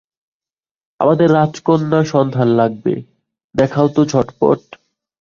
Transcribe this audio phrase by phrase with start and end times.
[0.99, 2.93] আমাদের রাজকন্যার সন্ধান লাগবে,
[3.55, 4.59] দেখাওতো ঝটপট?